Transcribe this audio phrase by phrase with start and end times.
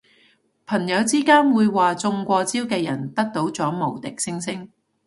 [0.65, 4.71] 朋友之間會話中過招嘅人得到咗無敵星星